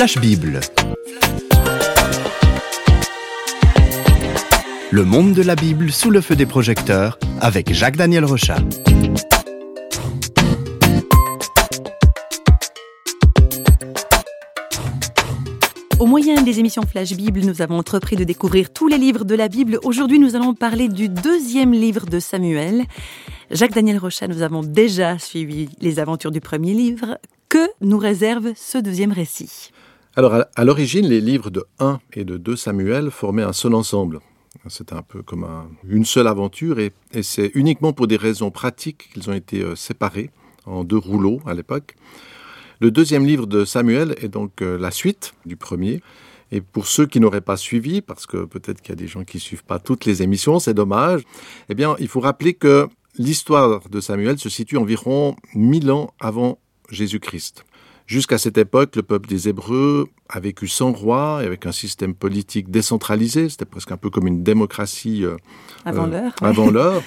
Flash. 0.00 0.16
Le 4.90 5.04
monde 5.04 5.34
de 5.34 5.42
la 5.42 5.54
Bible 5.54 5.92
sous 5.92 6.08
le 6.08 6.22
feu 6.22 6.34
des 6.36 6.46
projecteurs 6.46 7.18
avec 7.42 7.74
Jacques-Daniel 7.74 8.24
Rochat. 8.24 8.56
Au 15.98 16.06
moyen 16.06 16.40
des 16.40 16.60
émissions 16.60 16.86
Flash 16.90 17.12
Bible, 17.12 17.40
nous 17.40 17.60
avons 17.60 17.76
entrepris 17.76 18.16
de 18.16 18.24
découvrir 18.24 18.72
tous 18.72 18.88
les 18.88 18.96
livres 18.96 19.26
de 19.26 19.34
la 19.34 19.48
Bible. 19.48 19.78
Aujourd'hui, 19.84 20.18
nous 20.18 20.34
allons 20.34 20.54
parler 20.54 20.88
du 20.88 21.10
deuxième 21.10 21.74
livre 21.74 22.06
de 22.06 22.20
Samuel. 22.20 22.84
Jacques-Daniel 23.50 23.98
Rochat, 23.98 24.28
nous 24.28 24.40
avons 24.40 24.62
déjà 24.62 25.18
suivi 25.18 25.68
les 25.82 25.98
aventures 25.98 26.30
du 26.30 26.40
premier 26.40 26.72
livre. 26.72 27.18
Que 27.50 27.68
nous 27.82 27.98
réserve 27.98 28.52
ce 28.56 28.78
deuxième 28.78 29.12
récit? 29.12 29.72
Alors, 30.16 30.44
à 30.56 30.64
l'origine, 30.64 31.06
les 31.06 31.20
livres 31.20 31.50
de 31.50 31.64
1 31.78 32.00
et 32.14 32.24
de 32.24 32.36
2 32.36 32.56
Samuel 32.56 33.12
formaient 33.12 33.44
un 33.44 33.52
seul 33.52 33.74
ensemble. 33.74 34.18
C'était 34.66 34.94
un 34.94 35.02
peu 35.02 35.22
comme 35.22 35.46
une 35.88 36.04
seule 36.04 36.26
aventure 36.26 36.80
et, 36.80 36.92
c'est 37.22 37.52
uniquement 37.54 37.92
pour 37.92 38.08
des 38.08 38.16
raisons 38.16 38.50
pratiques 38.50 39.10
qu'ils 39.12 39.30
ont 39.30 39.32
été 39.32 39.62
euh, 39.62 39.76
séparés 39.76 40.30
en 40.66 40.82
deux 40.82 40.96
rouleaux 40.98 41.40
à 41.46 41.54
l'époque. 41.54 41.94
Le 42.80 42.90
deuxième 42.90 43.24
livre 43.24 43.46
de 43.46 43.64
Samuel 43.64 44.16
est 44.20 44.28
donc 44.28 44.62
euh, 44.62 44.76
la 44.76 44.90
suite 44.90 45.32
du 45.46 45.56
premier. 45.56 46.02
Et 46.50 46.60
pour 46.60 46.88
ceux 46.88 47.06
qui 47.06 47.20
n'auraient 47.20 47.40
pas 47.40 47.56
suivi, 47.56 48.00
parce 48.00 48.26
que 48.26 48.44
peut-être 48.44 48.82
qu'il 48.82 48.90
y 48.90 48.92
a 48.94 48.96
des 48.96 49.06
gens 49.06 49.22
qui 49.22 49.38
suivent 49.38 49.64
pas 49.64 49.78
toutes 49.78 50.06
les 50.06 50.22
émissions, 50.22 50.58
c'est 50.58 50.74
dommage, 50.74 51.22
eh 51.68 51.76
bien, 51.76 51.94
il 52.00 52.08
faut 52.08 52.18
rappeler 52.18 52.54
que 52.54 52.88
l'histoire 53.16 53.88
de 53.88 54.00
Samuel 54.00 54.40
se 54.40 54.48
situe 54.48 54.76
environ 54.76 55.36
1000 55.54 55.92
ans 55.92 56.12
avant 56.18 56.58
Jésus-Christ. 56.90 57.64
Jusqu'à 58.10 58.38
cette 58.38 58.58
époque, 58.58 58.96
le 58.96 59.04
peuple 59.04 59.28
des 59.28 59.48
Hébreux 59.48 60.08
a 60.28 60.40
vécu 60.40 60.66
sans 60.66 60.90
roi 60.90 61.42
et 61.44 61.46
avec 61.46 61.64
un 61.64 61.70
système 61.70 62.12
politique 62.12 62.68
décentralisé. 62.68 63.48
C'était 63.48 63.64
presque 63.64 63.92
un 63.92 63.96
peu 63.96 64.10
comme 64.10 64.26
une 64.26 64.42
démocratie 64.42 65.24
euh, 65.24 65.36
avant 65.84 66.08
euh, 66.08 66.10
l'heure. 66.10 66.32
Avant 66.42 66.70
l'heure. 66.72 67.02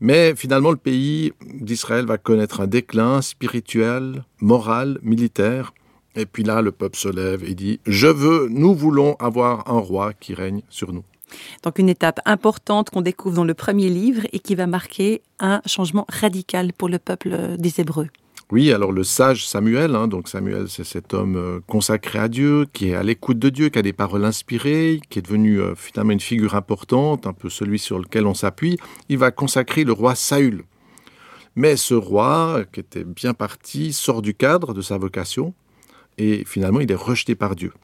Mais 0.00 0.34
finalement, 0.34 0.72
le 0.72 0.76
pays 0.76 1.32
d'Israël 1.46 2.06
va 2.06 2.18
connaître 2.18 2.60
un 2.60 2.66
déclin 2.66 3.22
spirituel, 3.22 4.24
moral, 4.40 4.98
militaire. 5.00 5.74
Et 6.16 6.26
puis 6.26 6.42
là, 6.42 6.60
le 6.60 6.72
peuple 6.72 6.98
se 6.98 7.08
lève 7.08 7.44
et 7.44 7.54
dit 7.54 7.78
Je 7.86 8.08
veux, 8.08 8.48
nous 8.50 8.74
voulons 8.74 9.14
avoir 9.20 9.70
un 9.70 9.78
roi 9.78 10.12
qui 10.12 10.34
règne 10.34 10.62
sur 10.70 10.92
nous. 10.92 11.04
Donc 11.62 11.78
une 11.78 11.88
étape 11.88 12.18
importante 12.24 12.90
qu'on 12.90 13.02
découvre 13.02 13.36
dans 13.36 13.44
le 13.44 13.54
premier 13.54 13.90
livre 13.90 14.22
et 14.32 14.40
qui 14.40 14.56
va 14.56 14.66
marquer 14.66 15.22
un 15.38 15.62
changement 15.66 16.04
radical 16.08 16.72
pour 16.72 16.88
le 16.88 16.98
peuple 16.98 17.56
des 17.58 17.80
Hébreux. 17.80 18.08
Oui, 18.50 18.72
alors 18.72 18.92
le 18.92 19.04
sage 19.04 19.46
Samuel, 19.46 19.94
hein, 19.94 20.08
donc 20.08 20.26
Samuel 20.26 20.70
c'est 20.70 20.84
cet 20.84 21.12
homme 21.12 21.36
euh, 21.36 21.60
consacré 21.66 22.18
à 22.18 22.28
Dieu, 22.28 22.64
qui 22.72 22.88
est 22.88 22.94
à 22.94 23.02
l'écoute 23.02 23.38
de 23.38 23.50
Dieu, 23.50 23.68
qui 23.68 23.78
a 23.78 23.82
des 23.82 23.92
paroles 23.92 24.24
inspirées, 24.24 25.02
qui 25.10 25.18
est 25.18 25.22
devenu 25.22 25.60
euh, 25.60 25.74
finalement 25.74 26.12
une 26.12 26.20
figure 26.20 26.54
importante, 26.54 27.26
un 27.26 27.34
peu 27.34 27.50
celui 27.50 27.78
sur 27.78 27.98
lequel 27.98 28.26
on 28.26 28.32
s'appuie, 28.32 28.78
il 29.10 29.18
va 29.18 29.32
consacrer 29.32 29.84
le 29.84 29.92
roi 29.92 30.14
Saül. 30.14 30.64
Mais 31.56 31.76
ce 31.76 31.92
roi, 31.92 32.62
qui 32.72 32.80
était 32.80 33.04
bien 33.04 33.34
parti, 33.34 33.92
sort 33.92 34.22
du 34.22 34.32
cadre 34.32 34.72
de 34.72 34.80
sa 34.80 34.96
vocation, 34.96 35.52
et 36.16 36.42
finalement 36.46 36.80
il 36.80 36.90
est 36.90 36.94
rejeté 36.94 37.34
par 37.34 37.54
Dieu. 37.54 37.74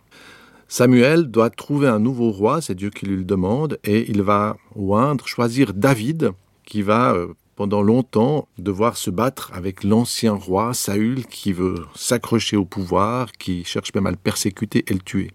Samuel 0.66 1.26
doit 1.30 1.50
trouver 1.50 1.88
un 1.88 1.98
nouveau 1.98 2.30
roi, 2.30 2.62
c'est 2.62 2.74
Dieu 2.74 2.88
qui 2.88 3.04
lui 3.04 3.16
le 3.16 3.24
demande, 3.24 3.78
et 3.84 4.10
il 4.10 4.22
va 4.22 4.56
oindre, 4.76 5.26
choisir 5.26 5.74
David, 5.74 6.30
qui 6.64 6.80
va 6.80 7.12
euh, 7.12 7.34
pendant 7.56 7.82
longtemps 7.82 8.48
devoir 8.58 8.96
se 8.96 9.10
battre 9.10 9.50
avec 9.54 9.84
l'ancien 9.84 10.32
roi 10.32 10.74
Saül 10.74 11.26
qui 11.26 11.52
veut 11.52 11.84
s'accrocher 11.94 12.56
au 12.56 12.64
pouvoir, 12.64 13.32
qui 13.32 13.64
cherche 13.64 13.94
même 13.94 14.06
à 14.06 14.10
le 14.10 14.16
persécuter 14.16 14.84
et 14.88 14.94
le 14.94 15.00
tuer. 15.00 15.30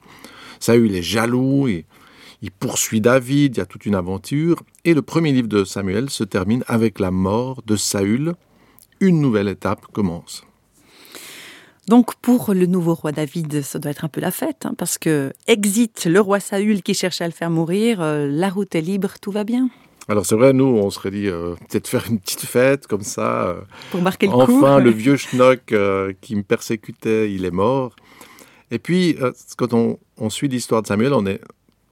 Saül 0.59 0.95
est 0.95 1.03
jaloux 1.03 1.67
il 2.41 2.51
poursuit 2.51 3.01
David, 3.01 3.55
il 3.55 3.59
y 3.59 3.61
a 3.61 3.65
toute 3.65 3.85
une 3.85 3.95
aventure, 3.95 4.63
et 4.85 4.93
le 4.93 5.01
premier 5.01 5.33
livre 5.33 5.49
de 5.49 5.65
Samuel 5.65 6.09
se 6.09 6.23
termine 6.23 6.63
avec 6.67 6.99
la 6.99 7.11
mort 7.11 7.61
de 7.65 7.75
Saül. 7.75 8.33
Une 9.01 9.19
nouvelle 9.19 9.49
étape 9.49 9.85
commence. 9.91 10.43
Donc 11.87 12.15
pour 12.15 12.53
le 12.53 12.65
nouveau 12.65 12.93
roi 12.93 13.11
David, 13.11 13.61
ça 13.61 13.79
doit 13.79 13.91
être 13.91 14.05
un 14.05 14.09
peu 14.09 14.21
la 14.21 14.31
fête, 14.31 14.65
hein, 14.65 14.73
parce 14.77 14.97
que 14.97 15.33
exit 15.47 16.05
le 16.05 16.21
roi 16.21 16.39
Saül 16.39 16.81
qui 16.81 16.93
cherchait 16.93 17.23
à 17.23 17.27
le 17.27 17.33
faire 17.33 17.49
mourir, 17.49 17.99
euh, 17.99 18.27
la 18.29 18.49
route 18.49 18.73
est 18.75 18.81
libre, 18.81 19.13
tout 19.19 19.31
va 19.31 19.43
bien. 19.43 19.69
Alors 20.09 20.25
c'est 20.25 20.35
vrai, 20.35 20.53
nous, 20.53 20.65
on 20.65 20.89
serait 20.89 21.11
dit 21.11 21.27
euh, 21.27 21.53
peut-être 21.69 21.87
faire 21.87 22.05
une 22.09 22.19
petite 22.19 22.41
fête 22.41 22.87
comme 22.87 23.03
ça. 23.03 23.49
Euh, 23.49 23.61
Pour 23.91 24.01
marquer 24.01 24.25
le 24.25 24.33
enfin, 24.33 24.45
coup. 24.47 24.57
Enfin, 24.57 24.79
le 24.79 24.89
vieux 25.03 25.17
schnock 25.17 25.71
euh, 25.71 26.13
qui 26.19 26.35
me 26.35 26.41
persécutait, 26.41 27.31
il 27.31 27.45
est 27.45 27.51
mort. 27.51 27.95
Et 28.71 28.79
puis, 28.79 29.17
quand 29.57 29.73
on, 29.73 30.29
suit 30.29 30.47
l'histoire 30.47 30.81
de 30.81 30.87
Samuel, 30.87 31.13
on 31.13 31.25
est, 31.25 31.41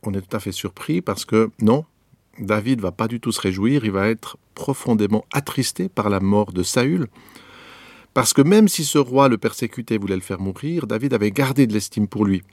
on 0.04 0.14
est 0.14 0.22
tout 0.22 0.36
à 0.36 0.40
fait 0.40 0.52
surpris 0.52 1.02
parce 1.02 1.26
que 1.26 1.50
non, 1.60 1.86
David 2.40 2.82
va 2.82 2.92
pas 2.92 3.08
du 3.08 3.20
tout 3.20 3.32
se 3.32 3.42
réjouir, 3.42 3.84
il 3.84 3.92
va 3.92 4.08
être 4.10 4.38
profondément 4.54 5.26
attristé 5.34 5.90
par 5.90 6.10
la 6.10 6.20
mort 6.20 6.54
de 6.54 6.62
Saül. 6.62 7.08
Parce 8.14 8.34
que 8.34 8.44
même 8.44 8.68
si 8.68 8.84
ce 8.84 9.00
roi 9.00 9.28
le 9.28 9.40
persécutait, 9.40 9.98
voulait 9.98 10.16
le 10.16 10.22
faire 10.22 10.40
mourir, 10.40 10.86
David 10.86 11.14
avait 11.14 11.32
gardé 11.32 11.66
de 11.66 11.74
l'estime 11.74 12.08
pour 12.08 12.26
lui. 12.26 12.44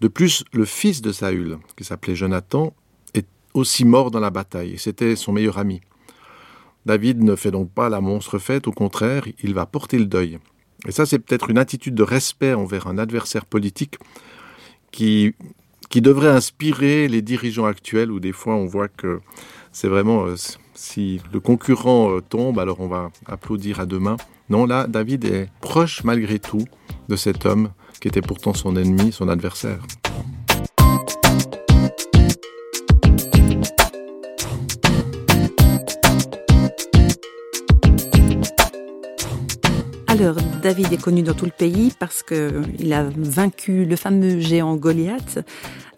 De 0.00 0.08
plus, 0.08 0.44
le 0.52 0.64
fils 0.64 1.00
de 1.00 1.12
Saül, 1.12 1.58
qui 1.76 1.84
s'appelait 1.84 2.16
Jonathan, 2.16 2.74
aussi 3.54 3.84
mort 3.84 4.10
dans 4.10 4.20
la 4.20 4.30
bataille, 4.30 4.78
c'était 4.78 5.16
son 5.16 5.32
meilleur 5.32 5.58
ami. 5.58 5.80
David 6.86 7.22
ne 7.22 7.34
fait 7.34 7.50
donc 7.50 7.70
pas 7.70 7.88
la 7.88 8.00
monstre 8.00 8.38
fête, 8.38 8.68
au 8.68 8.72
contraire, 8.72 9.24
il 9.42 9.54
va 9.54 9.64
porter 9.64 9.98
le 9.98 10.06
deuil. 10.06 10.38
Et 10.86 10.92
ça, 10.92 11.06
c'est 11.06 11.18
peut-être 11.18 11.48
une 11.48 11.56
attitude 11.58 11.94
de 11.94 12.02
respect 12.02 12.52
envers 12.52 12.86
un 12.86 12.98
adversaire 12.98 13.46
politique 13.46 13.96
qui, 14.92 15.34
qui 15.88 16.02
devrait 16.02 16.28
inspirer 16.28 17.08
les 17.08 17.22
dirigeants 17.22 17.64
actuels, 17.64 18.10
où 18.10 18.20
des 18.20 18.32
fois 18.32 18.54
on 18.54 18.66
voit 18.66 18.88
que 18.88 19.20
c'est 19.72 19.88
vraiment, 19.88 20.26
euh, 20.26 20.34
si 20.74 21.20
le 21.32 21.40
concurrent 21.40 22.16
euh, 22.16 22.20
tombe, 22.20 22.58
alors 22.58 22.80
on 22.80 22.88
va 22.88 23.10
applaudir 23.26 23.80
à 23.80 23.86
deux 23.86 23.98
mains. 23.98 24.18
Non, 24.50 24.66
là, 24.66 24.86
David 24.86 25.24
est 25.24 25.48
proche 25.60 26.04
malgré 26.04 26.38
tout 26.38 26.64
de 27.08 27.16
cet 27.16 27.46
homme 27.46 27.70
qui 28.00 28.08
était 28.08 28.20
pourtant 28.20 28.52
son 28.52 28.76
ennemi, 28.76 29.10
son 29.10 29.28
adversaire. 29.28 29.80
David 40.64 40.94
est 40.94 41.02
connu 41.02 41.22
dans 41.22 41.34
tout 41.34 41.44
le 41.44 41.50
pays 41.50 41.92
parce 41.98 42.22
qu'il 42.22 42.92
a 42.94 43.02
vaincu 43.02 43.84
le 43.84 43.96
fameux 43.96 44.40
géant 44.40 44.76
Goliath. 44.76 45.46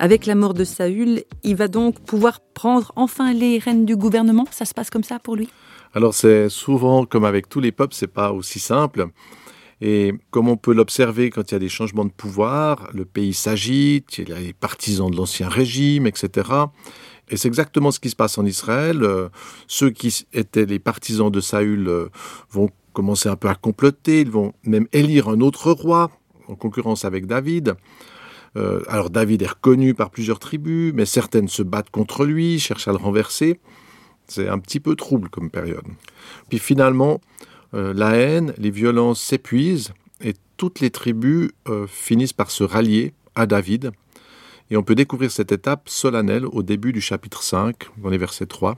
Avec 0.01 0.27
la 0.27 0.35
mort 0.35 0.55
de 0.55 0.65
Saül, 0.65 1.23
il 1.45 1.55
va 1.55 1.69
donc 1.69 2.01
pouvoir 2.01 2.41
prendre 2.41 2.91
enfin 2.97 3.33
les 3.33 3.61
rênes 3.61 3.85
du 3.85 3.95
gouvernement. 3.95 4.45
Ça 4.51 4.65
se 4.65 4.75
passe 4.75 4.91
comme 4.91 5.05
ça 5.05 5.21
pour 5.21 5.37
lui? 5.37 5.49
Alors, 5.95 6.15
c'est 6.15 6.49
souvent 6.49 7.07
comme 7.07 7.25
avec 7.25 7.49
tous 7.49 7.61
les 7.61 7.71
peuples, 7.71 7.95
c'est 7.95 8.09
pas 8.09 8.33
aussi 8.33 8.59
simple. 8.59 9.07
Et 9.81 10.13
comme 10.33 10.49
on 10.49 10.57
peut 10.57 10.75
l'observer 10.75 11.31
quand 11.31 11.49
il 11.53 11.55
y 11.55 11.57
a 11.57 11.61
des 11.61 11.69
changements 11.69 12.05
de 12.05 12.11
pouvoir, 12.11 12.91
le 12.93 13.05
pays 13.05 13.35
s'agite, 13.35 14.19
il 14.19 14.31
y 14.31 14.33
a 14.33 14.41
les 14.41 14.53
partisans 14.53 15.09
de 15.09 15.17
l'ancien 15.17 15.49
régime, 15.49 16.09
etc. 16.09 16.51
Et 17.29 17.37
c'est 17.37 17.47
exactement 17.47 17.93
ce 17.93 18.01
qui 18.01 18.11
se 18.11 18.17
passe 18.17 18.37
en 18.37 18.45
Israël. 18.45 19.05
Euh, 19.05 19.29
ceux 19.69 19.91
qui 19.91 20.27
étaient 20.33 20.67
les 20.67 20.81
partisans 20.81 21.31
de 21.31 21.41
Saül 21.41 21.87
euh, 21.87 22.09
vont 22.51 22.71
commencer 22.97 23.29
un 23.29 23.37
peu 23.37 23.49
à 23.49 23.55
comploter, 23.55 24.23
ils 24.23 24.31
vont 24.31 24.55
même 24.65 24.87
élire 24.95 25.29
un 25.29 25.43
autre 25.43 25.71
roi 25.71 26.11
en 26.49 26.55
concurrence 26.55 27.05
avec 27.05 27.27
David. 27.27 27.75
Euh, 28.57 28.81
alors 28.89 29.11
David 29.11 29.43
est 29.43 29.49
reconnu 29.49 29.93
par 29.93 30.09
plusieurs 30.09 30.39
tribus, 30.39 30.95
mais 30.95 31.05
certaines 31.05 31.47
se 31.49 31.63
battent 31.63 31.91
contre 31.91 32.25
lui, 32.25 32.59
cherchent 32.59 32.89
à 32.89 32.93
le 32.93 32.97
renverser. 32.97 33.61
C'est 34.29 34.49
un 34.49 34.59
petit 34.59 34.81
peu 34.81 34.97
trouble 34.97 35.29
comme 35.29 35.51
période. 35.51 35.85
Puis 36.49 36.59
finalement, 36.59 37.21
euh, 37.75 37.93
la 37.93 38.17
haine, 38.17 38.55
les 38.57 38.71
violences 38.71 39.21
s'épuisent 39.21 39.93
et 40.23 40.33
toutes 40.57 40.81
les 40.81 40.89
tribus 40.89 41.51
euh, 41.69 41.87
finissent 41.87 42.33
par 42.33 42.51
se 42.51 42.65
rallier 42.65 43.13
à 43.35 43.45
David 43.45 43.91
et 44.71 44.77
on 44.77 44.83
peut 44.83 44.95
découvrir 44.95 45.31
cette 45.31 45.53
étape 45.53 45.89
solennelle 45.89 46.47
au 46.47 46.63
début 46.63 46.93
du 46.93 47.01
chapitre 47.01 47.43
5, 47.43 47.77
dans 47.99 48.09
les 48.09 48.19
versets 48.19 48.47
3. 48.47 48.77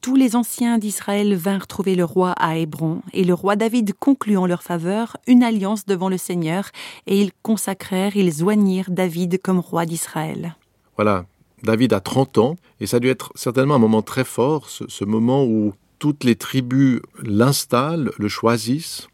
Tous 0.00 0.16
les 0.16 0.36
anciens 0.36 0.78
d'Israël 0.78 1.34
vinrent 1.34 1.66
trouver 1.66 1.94
le 1.94 2.04
roi 2.04 2.32
à 2.32 2.56
Hébron, 2.56 3.02
et 3.12 3.24
le 3.24 3.34
roi 3.34 3.56
David 3.56 3.94
conclut 3.94 4.36
en 4.36 4.46
leur 4.46 4.62
faveur 4.62 5.16
une 5.26 5.42
alliance 5.42 5.86
devant 5.86 6.08
le 6.08 6.18
Seigneur, 6.18 6.70
et 7.06 7.20
ils 7.20 7.32
consacrèrent, 7.42 8.16
ils 8.16 8.42
oignirent 8.42 8.90
David 8.90 9.40
comme 9.40 9.58
roi 9.58 9.86
d'Israël. 9.86 10.56
Voilà, 10.96 11.26
David 11.62 11.92
a 11.92 12.00
30 12.00 12.38
ans, 12.38 12.56
et 12.80 12.86
ça 12.86 12.96
a 12.96 13.00
dû 13.00 13.08
être 13.08 13.32
certainement 13.34 13.76
un 13.76 13.80
moment 13.80 14.02
très 14.02 14.24
fort, 14.24 14.68
ce, 14.68 14.84
ce 14.88 15.04
moment 15.04 15.44
où 15.44 15.72
toutes 15.98 16.24
les 16.24 16.36
tribus 16.36 17.00
l'installent, 17.22 18.12
le 18.18 18.28
choisissent. 18.28 19.08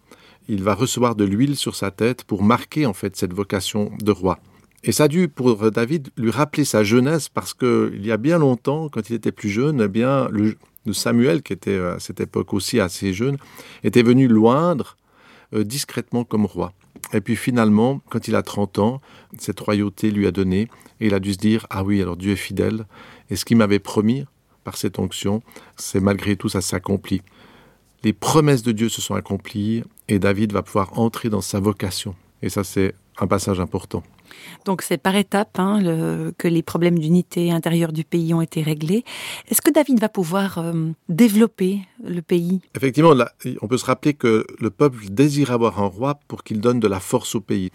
Il 0.48 0.62
va 0.62 0.74
recevoir 0.74 1.14
de 1.16 1.24
l'huile 1.24 1.56
sur 1.56 1.74
sa 1.74 1.90
tête 1.90 2.24
pour 2.24 2.42
marquer 2.42 2.84
en 2.84 2.92
fait 2.92 3.16
cette 3.16 3.32
vocation 3.32 3.90
de 4.02 4.12
roi. 4.12 4.38
Et 4.86 4.92
ça 4.92 5.04
a 5.04 5.08
dû, 5.08 5.28
pour 5.28 5.70
David, 5.70 6.10
lui 6.18 6.30
rappeler 6.30 6.66
sa 6.66 6.84
jeunesse, 6.84 7.30
parce 7.30 7.54
qu'il 7.54 8.04
y 8.04 8.12
a 8.12 8.18
bien 8.18 8.38
longtemps, 8.38 8.90
quand 8.90 9.08
il 9.08 9.16
était 9.16 9.32
plus 9.32 9.48
jeune, 9.48 9.80
eh 9.80 9.88
bien, 9.88 10.28
le, 10.30 10.56
Samuel, 10.92 11.42
qui 11.42 11.54
était 11.54 11.78
à 11.78 11.98
cette 11.98 12.20
époque 12.20 12.52
aussi 12.52 12.80
assez 12.80 13.14
jeune, 13.14 13.38
était 13.82 14.02
venu 14.02 14.28
loindre 14.28 14.98
euh, 15.54 15.64
discrètement 15.64 16.24
comme 16.24 16.44
roi. 16.44 16.74
Et 17.14 17.22
puis 17.22 17.34
finalement, 17.34 18.02
quand 18.10 18.28
il 18.28 18.34
a 18.34 18.42
30 18.42 18.78
ans, 18.78 19.00
cette 19.38 19.58
royauté 19.58 20.10
lui 20.10 20.26
a 20.26 20.30
donné, 20.30 20.68
et 21.00 21.06
il 21.06 21.14
a 21.14 21.20
dû 21.20 21.32
se 21.32 21.38
dire, 21.38 21.66
ah 21.70 21.82
oui, 21.82 22.02
alors 22.02 22.18
Dieu 22.18 22.32
est 22.32 22.36
fidèle, 22.36 22.84
et 23.30 23.36
ce 23.36 23.46
qu'il 23.46 23.56
m'avait 23.56 23.78
promis 23.78 24.26
par 24.64 24.76
cette 24.76 24.98
onction, 24.98 25.42
c'est 25.76 26.00
malgré 26.00 26.36
tout, 26.36 26.50
ça 26.50 26.60
s'accomplit. 26.60 27.22
Les 28.02 28.12
promesses 28.12 28.62
de 28.62 28.72
Dieu 28.72 28.90
se 28.90 29.00
sont 29.00 29.14
accomplies, 29.14 29.82
et 30.08 30.18
David 30.18 30.52
va 30.52 30.62
pouvoir 30.62 30.98
entrer 30.98 31.30
dans 31.30 31.40
sa 31.40 31.58
vocation. 31.58 32.14
Et 32.42 32.50
ça, 32.50 32.64
c'est 32.64 32.94
un 33.18 33.26
passage 33.26 33.60
important. 33.60 34.02
Donc 34.64 34.82
c'est 34.82 34.98
par 34.98 35.16
étapes 35.16 35.58
hein, 35.58 35.80
que 36.38 36.48
les 36.48 36.62
problèmes 36.62 36.98
d'unité 36.98 37.50
intérieure 37.50 37.92
du 37.92 38.04
pays 38.04 38.32
ont 38.34 38.40
été 38.40 38.62
réglés. 38.62 39.04
Est-ce 39.48 39.62
que 39.62 39.70
David 39.70 40.00
va 40.00 40.08
pouvoir 40.08 40.58
euh, 40.58 40.90
développer 41.08 41.80
le 42.02 42.22
pays? 42.22 42.60
Effectivement, 42.74 43.14
on 43.62 43.68
peut 43.68 43.78
se 43.78 43.84
rappeler 43.84 44.14
que 44.14 44.46
le 44.58 44.70
peuple 44.70 45.06
désire 45.10 45.50
avoir 45.50 45.80
un 45.80 45.86
roi 45.86 46.18
pour 46.28 46.44
qu'il 46.44 46.60
donne 46.60 46.80
de 46.80 46.88
la 46.88 47.00
force 47.00 47.34
au 47.34 47.40
pays. 47.40 47.70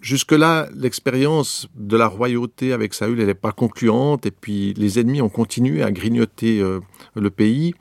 Jusque-là, 0.00 0.68
l'expérience 0.74 1.68
de 1.74 1.96
la 1.96 2.06
royauté 2.06 2.72
avec 2.72 2.92
Saül, 2.92 3.18
elle 3.18 3.26
n'est 3.26 3.34
pas 3.34 3.52
concluante, 3.52 4.26
et 4.26 4.30
puis 4.30 4.74
les 4.74 4.98
ennemis 4.98 5.22
ont 5.22 5.30
continué 5.30 5.82
à 5.82 5.90
grignoter 5.90 6.60
euh, 6.60 6.80
le 7.14 7.30
pays. 7.30 7.74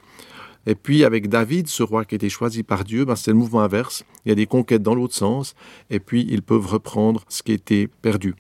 Et 0.66 0.76
puis 0.76 1.04
avec 1.04 1.30
David, 1.30 1.68
ce 1.68 1.84
roi 1.84 2.06
qui 2.06 2.16
a 2.16 2.18
été 2.18 2.30
choisi 2.30 2.64
par 2.64 2.84
Dieu, 2.84 3.06
ben, 3.06 3.16
c'est 3.16 3.32
le 3.32 3.38
mouvement 3.38 3.62
inverse. 3.62 4.04
Il 4.26 4.30
y 4.30 4.32
a 4.32 4.36
des 4.36 4.48
conquêtes 4.48 4.82
dans 4.82 4.96
l'autre 4.96 5.14
sens, 5.14 5.56
et 5.90 6.00
puis 6.00 6.26
ils 6.30 6.42
peuvent 6.42 6.66
reprendre 6.66 7.24
ce 7.30 7.44
qui 7.44 7.52
a 7.52 7.56
été 7.56 7.88
perdu. 7.88 8.36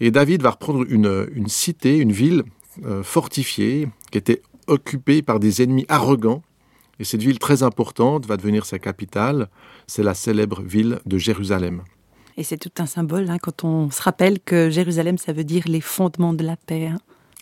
Et 0.00 0.10
David 0.10 0.42
va 0.42 0.50
reprendre 0.50 0.84
une, 0.88 1.48
cité, 1.48 1.98
une 1.98 2.12
ville 2.12 2.42
euh, 2.84 3.02
fortifiée, 3.02 3.88
qui 4.10 4.18
était 4.18 4.42
occupée 4.66 5.22
par 5.22 5.40
des 5.40 5.62
ennemis 5.62 5.84
arrogants. 5.88 6.42
Et 6.98 7.04
cette 7.04 7.22
ville 7.22 7.38
très 7.38 7.62
importante 7.62 8.26
va 8.26 8.36
devenir 8.36 8.66
sa 8.66 8.78
capitale. 8.78 9.48
C'est 9.86 10.02
la 10.02 10.14
célèbre 10.14 10.62
ville 10.62 11.00
de 11.06 11.18
Jérusalem. 11.18 11.82
Et 12.36 12.42
c'est 12.42 12.56
tout 12.56 12.70
un 12.78 12.86
symbole 12.86 13.28
hein, 13.28 13.38
quand 13.38 13.64
on 13.64 13.90
se 13.90 14.00
rappelle 14.00 14.40
que 14.40 14.70
Jérusalem, 14.70 15.18
ça 15.18 15.32
veut 15.32 15.44
dire 15.44 15.64
les 15.66 15.80
fondements 15.80 16.32
de 16.32 16.44
la 16.44 16.56
paix. 16.56 16.90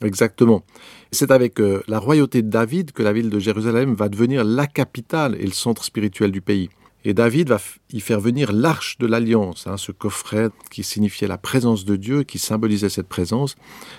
Exactement. 0.03 0.65
C'est 1.11 1.31
avec 1.31 1.61
euh, 1.61 1.83
la 1.89 1.99
royauté 1.99 2.43
de 2.43 2.51
David 2.51 2.93
que 2.93 3.03
la 3.03 3.13
ville 3.13 3.31
de 3.31 3.39
Jérusalem 3.39 3.95
va 3.95 4.09
devenir 4.09 4.45
la 4.45 4.67
capitale 4.67 5.37
et 5.41 5.45
le 5.45 5.53
centre 5.53 5.85
spirituel 5.85 6.31
du 6.31 6.41
pays. 6.41 6.71
Et 7.05 7.15
David 7.15 7.49
va 7.49 7.61
y 7.93 8.01
faire 8.01 8.21
venir 8.21 8.53
l'arche 8.53 8.99
de 8.99 9.07
l'alliance, 9.07 9.67
hein, 9.67 9.77
ce 9.77 9.93
coffret 9.93 10.51
qui 10.71 10.83
signifiait 10.83 11.29
la 11.29 11.39
présence 11.39 11.85
de 11.85 11.97
Dieu, 11.97 12.23
qui 12.23 12.39
symbolisait 12.39 12.89
cette 12.89 13.09
présence. 13.09 13.57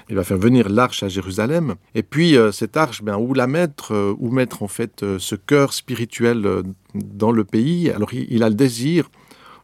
Il 0.10 0.16
va 0.16 0.24
faire 0.24 0.38
venir 0.38 0.70
l'arche 0.70 1.02
à 1.04 1.08
Jérusalem. 1.08 1.76
Et 1.96 2.04
puis 2.04 2.38
euh, 2.38 2.52
cette 2.52 2.78
arche, 2.78 3.02
ben, 3.02 3.18
où 3.18 3.34
la 3.34 3.48
mettre, 3.48 3.94
euh, 3.94 4.16
où 4.20 4.32
mettre 4.32 4.64
en 4.64 4.68
fait 4.68 5.04
ce 5.18 5.36
cœur 5.36 5.74
spirituel 5.74 6.64
dans 6.94 7.32
le 7.32 7.44
pays? 7.44 7.90
Alors 7.90 8.14
il 8.14 8.44
a 8.44 8.50
le 8.50 8.56
désir 8.56 9.10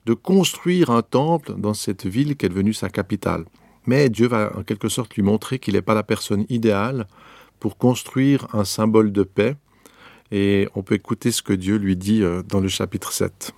de 0.06 0.14
construire 0.14 0.90
un 0.90 1.02
temple 1.02 1.54
dans 1.58 1.74
cette 1.74 2.06
ville 2.06 2.36
qui 2.36 2.46
est 2.46 2.50
devenue 2.50 2.74
sa 2.74 2.90
capitale. 2.90 3.46
Mais 3.88 4.10
Dieu 4.10 4.28
va 4.28 4.52
en 4.58 4.64
quelque 4.64 4.90
sorte 4.90 5.16
lui 5.16 5.24
montrer 5.24 5.60
qu'il 5.60 5.74
n'est 5.74 5.82
pas 5.82 5.94
la 5.94 6.04
personne 6.04 6.46
idéale 6.50 7.08
pour 7.60 7.78
construire 7.78 8.48
un 8.54 8.66
symbole 8.66 9.12
de 9.12 9.24
paix. 9.24 9.56
Et 10.32 10.68
on 10.76 10.82
peut 10.82 10.96
écouter 10.96 11.32
ce 11.32 11.42
que 11.42 11.54
Dieu 11.54 11.78
lui 11.78 11.96
dit 11.96 12.24
euh, 12.24 12.42
dans 12.44 12.60
le 12.60 12.68
chapitre 12.68 13.12
7. 13.12 13.54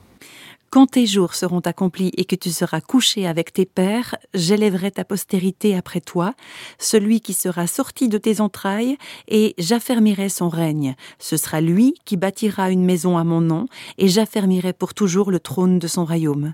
Quand 0.69 0.87
tes 0.87 1.05
jours 1.05 1.33
seront 1.33 1.61
accomplis 1.61 2.11
et 2.17 2.25
que 2.25 2.35
tu 2.35 2.49
seras 2.49 2.81
couché 2.81 3.25
avec 3.25 3.53
tes 3.53 3.65
pères, 3.65 4.15
j'élèverai 4.33 4.91
ta 4.91 5.05
postérité 5.05 5.77
après 5.77 6.01
toi, 6.01 6.33
celui 6.77 7.21
qui 7.21 7.31
sera 7.31 7.67
sorti 7.67 8.09
de 8.09 8.17
tes 8.17 8.41
entrailles, 8.41 8.97
et 9.29 9.55
j'affermirai 9.57 10.27
son 10.27 10.49
règne. 10.49 10.95
Ce 11.19 11.37
sera 11.37 11.61
lui 11.61 11.95
qui 12.03 12.17
bâtira 12.17 12.69
une 12.69 12.83
maison 12.83 13.17
à 13.17 13.23
mon 13.23 13.39
nom, 13.39 13.67
et 13.97 14.09
j'affermirai 14.09 14.73
pour 14.73 14.93
toujours 14.93 15.31
le 15.31 15.39
trône 15.39 15.79
de 15.79 15.87
son 15.87 16.03
royaume. 16.03 16.51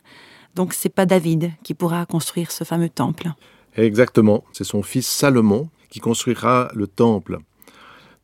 Donc 0.53 0.73
c'est 0.73 0.89
pas 0.89 1.07
David 1.07 1.51
qui 1.63 1.73
pourra 1.73 2.05
construire 2.05 2.51
ce 2.51 2.63
fameux 2.63 2.89
temple. 2.89 3.33
Exactement, 3.75 4.43
c'est 4.51 4.63
son 4.63 4.83
fils 4.83 5.07
Salomon 5.07 5.69
qui 5.89 5.99
construira 5.99 6.71
le 6.73 6.87
temple. 6.87 7.39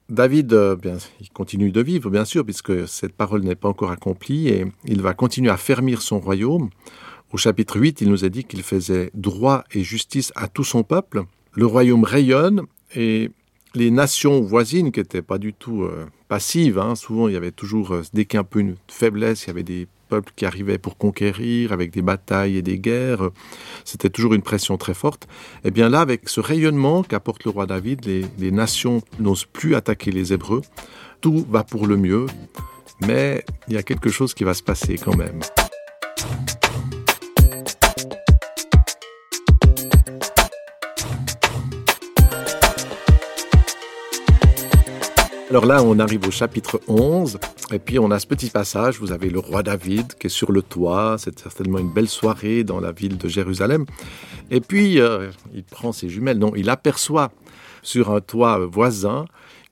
David, 0.10 0.54
euh, 0.54 0.76
bien, 0.76 0.98
il 1.22 1.30
continue 1.30 1.72
de 1.72 1.82
vivre, 1.82 2.10
bien 2.10 2.26
sûr, 2.26 2.44
puisque 2.44 2.88
cette 2.88 3.14
parole 3.14 3.44
n'est 3.44 3.56
pas 3.56 3.70
encore 3.70 3.92
accomplie, 3.92 4.48
et 4.48 4.66
il 4.86 5.02
va 5.02 5.14
continuer 5.14 5.52
à 5.52 5.58
fermir 5.58 6.02
son 6.02 6.20
royaume. 6.20 6.70
Au 7.32 7.38
chapitre 7.38 7.80
8, 7.80 8.02
il 8.02 8.10
nous 8.10 8.26
a 8.26 8.30
dit 8.30 8.44
qu'il 8.44 8.64
faisait 8.64 9.12
droit 9.14 9.64
et 9.72 9.84
justice 9.84 10.32
à 10.36 10.48
tout 10.48 10.64
son 10.64 10.82
peuple. 10.84 11.24
Le 11.54 11.68
royaume 11.68 12.04
rayonne, 12.04 12.64
et 12.96 13.30
les 13.76 13.92
nations 13.92 14.42
voisines, 14.42 14.92
qui 14.92 15.00
n'étaient 15.00 15.22
pas 15.22 15.38
du 15.38 15.54
tout 15.54 15.84
euh, 15.84 16.08
passives, 16.30 16.80
hein, 16.80 16.96
souvent 16.96 17.28
il 17.28 17.34
y 17.34 17.38
avait 17.38 17.52
toujours, 17.52 17.92
euh, 17.94 18.04
dès 18.14 18.24
qu'il 18.24 18.38
y 18.38 18.38
a 18.38 18.42
un 18.42 18.46
peu 18.46 18.60
une 18.60 18.78
faiblesse, 18.88 19.44
il 19.44 19.48
y 19.48 19.50
avait 19.50 19.64
des 19.64 19.88
peuple 20.10 20.34
qui 20.36 20.46
arrivait 20.46 20.80
pour 20.80 20.98
conquérir, 20.98 21.72
avec 21.72 21.92
des 21.92 22.02
batailles 22.02 22.58
et 22.58 22.62
des 22.62 22.80
guerres. 22.80 23.30
C'était 23.86 24.10
toujours 24.10 24.34
une 24.34 24.42
pression 24.42 24.76
très 24.78 24.96
forte. 24.96 25.26
Et 25.64 25.68
eh 25.68 25.72
bien 25.72 25.88
là, 25.88 26.02
avec 26.02 26.28
ce 26.28 26.42
rayonnement 26.42 27.04
qu'apporte 27.04 27.46
le 27.46 27.52
roi 27.52 27.68
David, 27.68 28.06
les 28.06 28.52
nations 28.52 29.02
n'osent 29.20 29.46
plus 29.46 29.76
attaquer 29.76 30.12
les 30.12 30.34
Hébreux. 30.34 30.64
Tout 31.22 31.46
va 31.50 31.64
pour 31.64 31.86
le 31.86 31.96
mieux, 31.96 32.26
mais 33.06 33.46
il 33.68 33.76
y 33.76 33.78
a 33.78 33.84
quelque 33.84 34.10
chose 34.10 34.34
qui 34.34 34.44
va 34.44 34.54
se 34.54 34.64
passer 34.64 34.98
quand 34.98 35.16
même. 35.16 35.42
Alors 45.50 45.66
là, 45.66 45.84
on 45.84 45.98
arrive 45.98 46.28
au 46.28 46.32
chapitre 46.32 46.80
11, 46.88 47.40
et 47.72 47.80
puis 47.80 47.98
on 47.98 48.12
a 48.12 48.20
ce 48.20 48.28
petit 48.28 48.52
passage, 48.52 49.00
vous 49.00 49.12
avez 49.12 49.32
le 49.32 49.40
roi 49.40 49.64
David 49.64 50.14
qui 50.14 50.28
est 50.28 50.30
sur 50.30 50.52
le 50.52 50.62
toit, 50.62 51.16
c'est 51.18 51.40
certainement 51.40 51.80
une 51.80 51.92
belle 51.92 52.08
soirée 52.08 52.64
dans 52.64 52.80
la 52.80 52.92
ville 52.92 53.18
de 53.18 53.28
Jérusalem, 53.28 53.88
et 54.52 54.62
puis 54.62 55.02
euh, 55.02 55.32
il 55.52 55.64
prend 55.64 55.92
ses 55.92 56.08
jumelles, 56.08 56.38
non, 56.38 56.54
il 56.56 56.70
aperçoit 56.70 57.32
sur 57.82 58.12
un 58.12 58.22
toit 58.22 58.64
voisin 58.68 59.26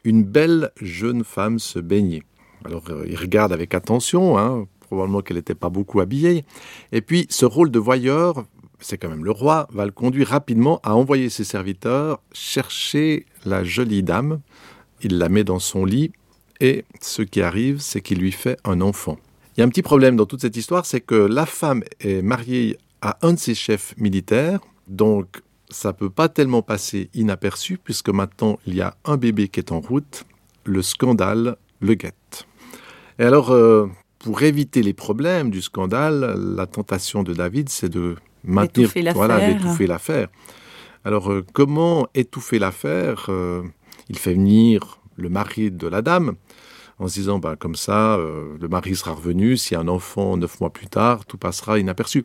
une 0.04 0.24
belle 0.24 0.72
jeune 0.82 1.24
femme 1.24 1.60
se 1.60 1.78
baigner. 1.78 2.24
Alors 2.66 2.86
euh, 2.90 3.06
il 3.08 3.16
regarde 3.16 3.54
avec 3.54 3.76
attention, 3.76 4.40
hein, 4.40 4.66
probablement 4.80 5.22
qu'elle 5.22 5.38
n'était 5.38 5.54
pas 5.54 5.70
beaucoup 5.70 6.00
habillée, 6.00 6.44
et 6.92 7.02
puis 7.02 7.28
ce 7.30 7.46
rôle 7.46 7.70
de 7.70 7.78
voyeur 7.78 8.46
c'est 8.80 8.98
quand 8.98 9.10
même 9.10 9.26
le 9.26 9.32
roi, 9.32 9.68
va 9.72 9.86
le 9.86 9.92
conduire 9.92 10.30
rapidement 10.30 10.80
à 10.84 10.96
envoyer 10.96 11.30
ses 11.30 11.44
serviteurs 11.44 12.20
chercher 12.32 13.28
la 13.46 13.64
jolie 13.64 14.02
dame 14.02 14.40
il 15.02 15.18
la 15.18 15.30
met 15.30 15.44
dans 15.44 15.60
son 15.60 15.86
lit, 15.86 16.12
et 16.60 16.86
ce 17.02 17.22
qui 17.22 17.42
arrive, 17.42 17.80
c'est 17.80 18.02
qu'il 18.02 18.20
lui 18.20 18.32
fait 18.32 18.58
un 18.64 18.82
enfant. 18.82 19.18
Il 19.56 19.62
y 19.62 19.64
a 19.64 19.66
un 19.66 19.70
petit 19.70 19.82
problème 19.82 20.16
dans 20.16 20.26
toute 20.26 20.42
cette 20.42 20.56
histoire, 20.56 20.86
c'est 20.86 21.02
que 21.02 21.16
la 21.16 21.46
femme 21.46 21.84
est 22.00 22.22
mariée 22.22 22.78
à 23.02 23.18
un 23.22 23.34
de 23.34 23.40
ses 23.40 23.56
chefs 23.56 23.96
militaires, 23.98 24.60
donc 24.88 25.42
ça 25.70 25.94
peut 25.94 26.10
pas 26.10 26.30
tellement 26.30 26.62
passer 26.62 27.10
inaperçu, 27.14 27.78
puisque 27.84 28.10
maintenant 28.10 28.58
il 28.66 28.76
y 28.76 28.82
a 28.82 28.96
un 29.06 29.18
bébé 29.18 29.48
qui 29.48 29.60
est 29.60 29.72
en 29.72 29.80
route, 29.80 30.26
le 30.64 30.82
scandale 30.82 31.58
le 31.80 31.94
guette. 31.94 32.48
Et 33.20 33.24
alors, 33.24 33.52
euh, 33.52 33.88
pour 34.20 34.42
éviter 34.42 34.82
les 34.84 34.94
problèmes 34.94 35.50
du 35.50 35.62
scandale, 35.62 36.36
la 36.56 36.66
tentation 36.66 37.24
de 37.24 37.34
David, 37.34 37.70
c'est 37.70 37.90
de 37.90 38.16
maintenir, 38.44 38.92
voilà, 39.14 39.40
d'étouffer 39.40 39.88
l'affaire. 39.88 40.28
Alors, 41.04 41.32
euh, 41.32 41.46
comment 41.54 42.08
étouffer 42.14 42.60
l'affaire 42.60 43.28
euh, 43.30 43.64
il 44.10 44.18
fait 44.18 44.34
venir 44.34 45.00
le 45.16 45.30
mari 45.30 45.72
de 45.72 45.88
la 45.88 46.02
dame 46.02 46.36
en 47.00 47.08
se 47.08 47.14
disant, 47.14 47.38
bah, 47.38 47.56
comme 47.56 47.76
ça, 47.76 48.16
euh, 48.16 48.58
le 48.60 48.68
mari 48.68 48.96
sera 48.96 49.12
revenu, 49.12 49.56
s'il 49.56 49.74
y 49.74 49.78
a 49.78 49.82
un 49.82 49.88
enfant 49.88 50.36
neuf 50.36 50.60
mois 50.60 50.72
plus 50.72 50.88
tard, 50.88 51.26
tout 51.26 51.38
passera 51.38 51.78
inaperçu. 51.78 52.24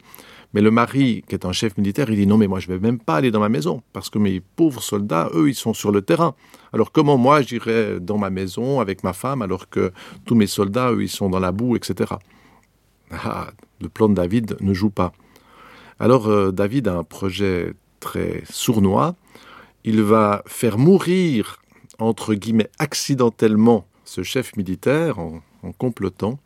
Mais 0.54 0.62
le 0.62 0.70
mari, 0.70 1.24
qui 1.28 1.34
est 1.34 1.44
un 1.44 1.52
chef 1.52 1.76
militaire, 1.76 2.08
il 2.10 2.16
dit, 2.16 2.26
non, 2.26 2.38
mais 2.38 2.46
moi, 2.46 2.58
je 2.58 2.68
ne 2.68 2.74
vais 2.74 2.80
même 2.80 2.98
pas 2.98 3.16
aller 3.16 3.30
dans 3.30 3.40
ma 3.40 3.50
maison, 3.50 3.82
parce 3.92 4.08
que 4.08 4.18
mes 4.18 4.40
pauvres 4.40 4.82
soldats, 4.82 5.28
eux, 5.34 5.48
ils 5.48 5.54
sont 5.54 5.74
sur 5.74 5.92
le 5.92 6.00
terrain. 6.00 6.34
Alors 6.72 6.90
comment 6.90 7.18
moi, 7.18 7.42
j'irai 7.42 8.00
dans 8.00 8.16
ma 8.16 8.30
maison 8.30 8.80
avec 8.80 9.04
ma 9.04 9.12
femme, 9.12 9.42
alors 9.42 9.68
que 9.68 9.92
tous 10.24 10.34
mes 10.34 10.46
soldats, 10.46 10.90
eux, 10.92 11.02
ils 11.02 11.08
sont 11.10 11.28
dans 11.28 11.40
la 11.40 11.52
boue, 11.52 11.76
etc. 11.76 12.14
Ah, 13.10 13.50
le 13.80 13.88
plan 13.90 14.08
de 14.08 14.14
David 14.14 14.56
ne 14.60 14.72
joue 14.72 14.90
pas. 14.90 15.12
Alors 15.98 16.28
euh, 16.28 16.50
David 16.50 16.88
a 16.88 16.96
un 16.96 17.04
projet 17.04 17.74
très 18.00 18.42
sournois. 18.50 19.14
Il 19.84 20.02
va 20.02 20.42
faire 20.46 20.78
mourir 20.78 21.61
entre 21.98 22.34
guillemets, 22.34 22.70
accidentellement 22.78 23.86
ce 24.04 24.22
chef 24.22 24.56
militaire 24.56 25.18
en, 25.18 25.42
complotant. 25.78 26.38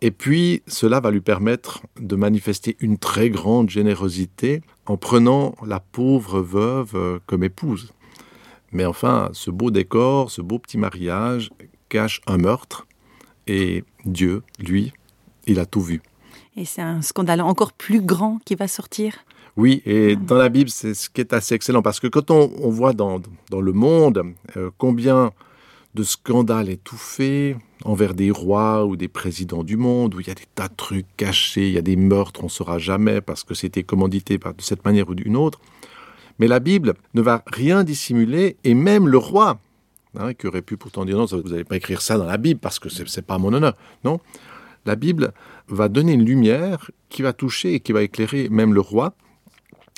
Et 0.00 0.10
puis, 0.10 0.62
cela 0.66 1.00
va 1.00 1.10
lui 1.10 1.20
permettre 1.20 1.82
de 2.00 2.16
manifester 2.16 2.76
une 2.80 2.98
très 2.98 3.30
grande 3.30 3.68
générosité 3.68 4.62
en 4.86 4.96
prenant 4.96 5.54
la 5.66 5.80
pauvre 5.80 6.40
veuve 6.40 6.92
euh, 6.94 7.18
comme 7.26 7.44
épouse. 7.44 7.92
Mais 8.72 8.86
enfin, 8.86 9.28
ce 9.32 9.50
beau 9.50 9.70
décor, 9.70 10.30
ce 10.30 10.40
beau 10.40 10.58
petit 10.58 10.78
mariage 10.78 11.50
cache 11.88 12.20
un 12.26 12.38
meurtre. 12.38 12.86
Et 13.46 13.84
Dieu, 14.04 14.42
lui, 14.58 14.92
il 15.46 15.58
a 15.58 15.66
tout 15.66 15.80
vu. 15.80 16.00
Et 16.56 16.64
c'est 16.64 16.82
un 16.82 17.02
scandale 17.02 17.40
encore 17.40 17.72
plus 17.72 18.00
grand 18.00 18.38
qui 18.44 18.54
va 18.54 18.68
sortir? 18.68 19.24
Oui, 19.58 19.82
et 19.86 20.14
dans 20.14 20.36
la 20.36 20.50
Bible, 20.50 20.70
c'est 20.70 20.94
ce 20.94 21.10
qui 21.10 21.20
est 21.20 21.32
assez 21.32 21.52
excellent, 21.52 21.82
parce 21.82 21.98
que 21.98 22.06
quand 22.06 22.30
on, 22.30 22.70
voit 22.70 22.92
dans, 22.92 23.20
le 23.50 23.72
monde 23.72 24.22
euh, 24.56 24.70
combien 24.78 25.32
de 25.96 26.04
scandales 26.04 26.68
étouffés 26.68 27.56
envers 27.84 28.14
des 28.14 28.30
rois 28.30 28.86
ou 28.86 28.94
des 28.94 29.08
présidents 29.08 29.64
du 29.64 29.76
monde, 29.76 30.14
où 30.14 30.20
il 30.20 30.28
y 30.28 30.30
a 30.30 30.34
des 30.34 30.46
tas 30.54 30.68
de 30.68 30.76
trucs 30.76 31.06
cachés, 31.16 31.66
il 31.66 31.74
y 31.74 31.78
a 31.78 31.82
des 31.82 31.96
meurtres, 31.96 32.38
on 32.42 32.44
ne 32.44 32.50
saura 32.50 32.78
jamais 32.78 33.20
parce 33.20 33.42
que 33.42 33.54
c'était 33.54 33.82
commandité 33.82 34.38
de 34.38 34.52
cette 34.58 34.84
manière 34.84 35.08
ou 35.08 35.16
d'une 35.16 35.36
autre. 35.36 35.58
Mais 36.38 36.46
la 36.46 36.60
Bible 36.60 36.94
ne 37.14 37.20
va 37.20 37.42
rien 37.48 37.82
dissimuler, 37.82 38.56
et 38.62 38.74
même 38.74 39.08
le 39.08 39.18
roi, 39.18 39.58
hein, 40.16 40.34
qui 40.34 40.46
aurait 40.46 40.62
pu 40.62 40.76
pourtant 40.76 41.04
dire 41.04 41.16
non, 41.18 41.24
vous 41.24 41.50
n'allez 41.50 41.64
pas 41.64 41.76
écrire 41.76 42.00
ça 42.00 42.16
dans 42.16 42.26
la 42.26 42.36
Bible 42.36 42.60
parce 42.60 42.78
que 42.78 42.88
ce 42.88 43.02
n'est 43.02 43.22
pas 43.26 43.38
mon 43.38 43.52
honneur. 43.52 43.76
Non, 44.04 44.20
la 44.86 44.94
Bible 44.94 45.32
va 45.66 45.88
donner 45.88 46.12
une 46.12 46.24
lumière 46.24 46.92
qui 47.08 47.22
va 47.22 47.32
toucher 47.32 47.74
et 47.74 47.80
qui 47.80 47.90
va 47.90 48.02
éclairer 48.02 48.48
même 48.50 48.72
le 48.72 48.80
roi. 48.80 49.14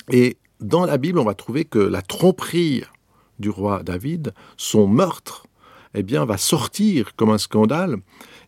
Et 0.09 0.37
dans 0.59 0.85
la 0.85 0.97
Bible, 0.97 1.19
on 1.19 1.23
va 1.23 1.33
trouver 1.33 1.65
que 1.65 1.79
la 1.79 2.01
tromperie 2.01 2.83
du 3.39 3.49
roi 3.49 3.83
David, 3.83 4.33
son 4.57 4.87
meurtre, 4.87 5.47
eh 5.93 6.03
bien, 6.03 6.25
va 6.25 6.37
sortir 6.37 7.15
comme 7.15 7.31
un 7.31 7.37
scandale, 7.37 7.97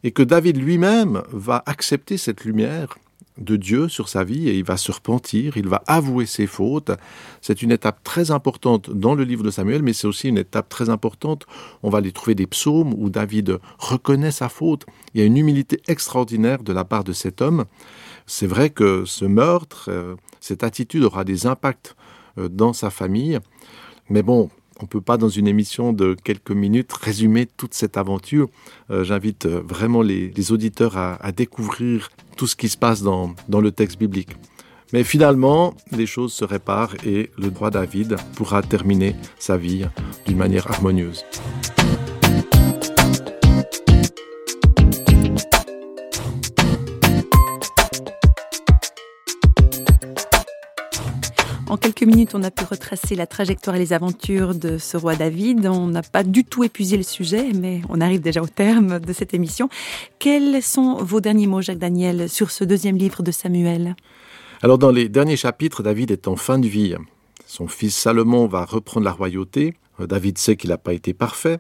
et 0.04 0.12
que 0.12 0.24
David 0.24 0.58
lui-même 0.58 1.24
va 1.32 1.64
accepter 1.66 2.18
cette 2.18 2.46
lumière 2.46 2.96
de 3.38 3.56
Dieu 3.56 3.88
sur 3.88 4.10
sa 4.10 4.24
vie 4.24 4.48
et 4.48 4.58
il 4.58 4.64
va 4.64 4.78
se 4.78 4.92
repentir, 4.92 5.58
il 5.58 5.68
va 5.68 5.82
avouer 5.88 6.26
ses 6.26 6.46
fautes. 6.46 6.92
C'est 7.42 7.62
une 7.62 7.72
étape 7.72 8.04
très 8.04 8.32
importante 8.32 8.90
dans 8.92 9.16
le 9.16 9.24
livre 9.24 9.44
de 9.44 9.50
Samuel, 9.50 9.82
mais 9.82 9.94
c'est 9.94 10.08
aussi 10.08 10.30
une 10.30 10.38
étape 10.38 10.70
très 10.70 10.90
importante. 10.90 11.46
On 11.82 11.90
va 11.90 12.02
les 12.02 12.12
trouver 12.12 12.36
des 12.36 12.48
psaumes 12.48 12.94
où 12.96 13.10
David 13.10 13.58
reconnaît 13.80 14.32
sa 14.32 14.50
faute. 14.50 14.86
Il 15.14 15.22
y 15.22 15.24
a 15.24 15.26
une 15.26 15.38
humilité 15.38 15.82
extraordinaire 15.88 16.62
de 16.64 16.74
la 16.74 16.86
part 16.86 17.04
de 17.04 17.14
cet 17.14 17.42
homme. 17.42 17.66
C'est 18.26 18.48
vrai 18.48 18.70
que 18.70 19.06
ce 19.06 19.26
meurtre, 19.26 19.90
euh, 19.90 20.16
cette 20.40 20.64
attitude 20.64 21.04
aura 21.04 21.24
des 21.24 21.46
impacts 21.46 21.96
euh, 22.38 22.48
dans 22.50 22.74
sa 22.74 22.90
famille, 22.90 23.40
mais 24.10 24.24
bon, 24.24 24.50
on 24.80 24.84
ne 24.84 24.88
peut 24.88 25.02
pas, 25.02 25.18
dans 25.18 25.30
une 25.30 25.48
émission 25.48 25.94
de 25.94 26.16
quelques 26.24 26.52
minutes, 26.52 26.92
résumer 26.94 27.46
toute 27.46 27.74
cette 27.74 27.96
aventure. 27.96 28.50
Euh, 28.90 29.04
j'invite 29.04 29.46
vraiment 29.46 30.02
les, 30.02 30.52
auditeurs 30.52 30.98
à, 30.98 31.32
découvrir 31.32 32.10
tout 32.38 32.48
ce 32.48 32.56
qui 32.56 32.70
se 32.70 32.78
passe 32.78 33.02
dans, 33.02 33.36
dans 33.50 33.62
le 33.62 33.72
texte 33.72 34.00
biblique. 34.00 34.32
Mais 34.92 35.04
finalement, 35.04 35.74
les 35.92 36.06
choses 36.06 36.34
se 36.34 36.46
réparent 36.46 36.96
et 37.06 37.32
le 37.38 37.50
roi 37.50 37.72
David 37.72 38.16
pourra 38.36 38.62
terminer 38.62 39.16
sa 39.40 39.58
vie 39.58 39.86
d'une 40.28 40.38
manière 40.38 40.70
harmonieuse. 40.70 41.26
En 51.74 51.78
quelques 51.78 52.04
minutes, 52.04 52.36
on 52.36 52.44
a 52.44 52.52
pu 52.52 52.66
retracer 52.66 53.16
la 53.16 53.26
trajectoire 53.26 53.76
et 53.76 53.80
les 53.80 53.94
aventures 53.94 54.54
de 54.54 54.78
ce 54.78 54.96
roi 54.96 55.16
David. 55.16 55.66
On 55.66 55.88
n'a 55.88 56.04
pas 56.04 56.22
du 56.22 56.44
tout 56.44 56.64
épuisé 56.64 56.98
le 56.98 57.04
sujet, 57.04 57.52
mais 57.52 57.82
on 57.90 58.00
arrive 58.00 58.22
déjà 58.22 58.44
au 58.44 58.48
terme 58.48 59.00
de 59.00 59.12
cette 59.12 59.34
émission. 59.34 59.70
Quels 60.20 60.62
sont 60.62 60.98
vos 60.98 61.20
derniers 61.20 61.48
mots, 61.48 61.64
Jacques 61.64 61.80
Daniel, 61.80 62.30
sur 62.30 62.52
ce 62.52 62.64
deuxième 62.64 62.96
livre 62.96 63.24
de 63.24 63.32
Samuel? 63.32 63.96
Alors, 64.62 64.78
dans 64.78 64.92
les 64.92 65.10
derniers 65.10 65.36
chapitres, 65.36 65.82
David 65.82 66.12
est 66.12 66.28
en 66.28 66.36
fin 66.36 66.60
de 66.60 66.68
vie. 66.68 66.94
Son 67.48 67.68
fils 67.68 67.98
Salomon 67.98 68.46
va 68.46 68.66
reprendre 68.66 69.06
la 69.06 69.12
royauté. 69.12 69.74
David 69.98 70.38
sait 70.38 70.56
qu'il 70.56 70.70
n'a 70.70 70.78
pas 70.78 70.94
été 70.94 71.16
parfait. 71.16 71.58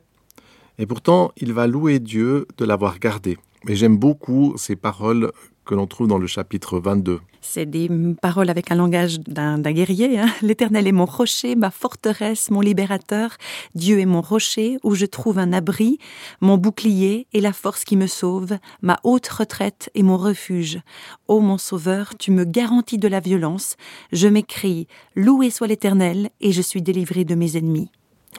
Et 0.78 0.86
pourtant, 0.86 1.32
il 1.38 1.54
va 1.54 1.66
louer 1.66 1.98
Dieu 1.98 2.46
de 2.60 2.66
l'avoir 2.66 3.00
gardé. 3.00 3.40
Et 3.68 3.76
j'aime 3.76 3.98
beaucoup 3.98 4.54
ces 4.58 4.76
paroles 4.76 5.32
que 5.66 5.76
l'on 5.76 5.88
trouve 5.88 6.08
dans 6.08 6.18
le 6.18 6.28
chapitre 6.28 6.80
22. 6.80 7.20
C'est 7.42 7.66
des 7.66 7.90
paroles 8.22 8.50
avec 8.50 8.72
un 8.72 8.76
langage 8.76 9.20
d'un 9.20 9.60
guerrier. 9.60 10.20
Hein. 10.20 10.28
L'Éternel 10.42 10.88
est 10.88 10.94
mon 10.94 11.06
rocher, 11.06 11.56
ma 11.56 11.72
forteresse, 11.72 12.52
mon 12.52 12.62
libérateur. 12.62 13.32
Dieu 13.76 14.00
est 14.00 14.06
mon 14.06 14.22
rocher 14.22 14.78
où 14.84 14.96
je 14.96 15.06
trouve 15.06 15.40
un 15.40 15.52
abri, 15.52 16.00
mon 16.42 16.58
bouclier 16.58 17.28
et 17.34 17.42
la 17.42 17.54
force 17.54 17.84
qui 17.84 17.98
me 17.98 18.08
sauve, 18.08 18.58
ma 18.82 19.00
haute 19.04 19.28
retraite 19.28 19.90
et 19.94 20.04
mon 20.04 20.18
refuge. 20.18 20.80
Ô 21.28 21.40
mon 21.42 21.58
sauveur, 21.58 22.14
tu 22.18 22.32
me 22.32 22.46
garantis 22.46 22.98
de 22.98 23.08
la 23.08 23.20
violence. 23.20 23.76
Je 24.12 24.28
m'écris, 24.28 24.88
loué 25.16 25.50
soit 25.50 25.68
l'Éternel 25.68 26.30
et 26.40 26.52
je 26.52 26.62
suis 26.62 26.82
délivré 26.82 27.26
de 27.26 27.36
mes 27.36 27.58
ennemis. 27.58 27.90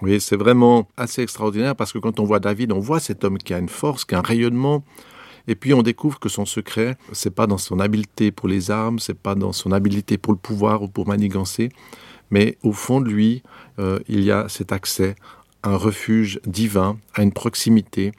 Oui, 0.03 0.21
c'est 0.21 0.37
vraiment 0.37 0.89
assez 0.97 1.23
extraordinaire 1.23 1.77
parce 1.77 1.93
que 1.93 1.99
quand 1.99 2.19
on 2.21 2.25
voit 2.25 2.41
David, 2.41 2.73
on 2.73 2.81
voit 2.81 3.01
cet 3.01 3.25
homme 3.25 3.39
qui 3.39 3.55
a 3.55 3.59
une 3.59 3.69
force, 3.69 4.05
qui 4.05 4.15
a 4.15 4.19
un 4.19 4.23
rayonnement, 4.23 4.83
et 5.49 5.55
puis 5.55 5.75
on 5.75 5.83
découvre 5.83 6.19
que 6.19 6.29
son 6.29 6.47
secret, 6.47 6.97
c'est 7.13 7.35
pas 7.35 7.47
dans 7.47 7.59
son 7.59 7.81
habileté 7.81 8.31
pour 8.31 8.49
les 8.49 8.71
armes, 8.71 8.99
c'est 8.99 9.19
pas 9.19 9.35
dans 9.35 9.53
son 9.53 9.73
habileté 9.73 10.19
pour 10.19 10.33
le 10.33 10.39
pouvoir 10.39 10.83
ou 10.83 10.89
pour 10.89 11.07
manigancer, 11.07 11.71
mais 12.31 12.59
au 12.63 12.73
fond 12.73 13.01
de 13.01 13.09
lui, 13.09 13.43
euh, 13.79 13.99
il 14.09 14.23
y 14.25 14.31
a 14.31 14.49
cet 14.49 14.73
accès 14.73 15.17
un 15.65 15.77
refuge 15.77 16.41
divin, 16.47 16.99
à 17.15 17.23
une 17.23 17.33
proximité, 17.33 18.13